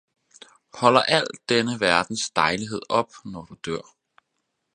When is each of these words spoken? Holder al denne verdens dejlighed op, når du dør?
Holder 0.73 1.03
al 1.17 1.27
denne 1.49 1.77
verdens 1.77 2.31
dejlighed 2.31 2.89
op, 2.89 3.13
når 3.25 3.45
du 3.45 3.55
dør? 3.65 3.95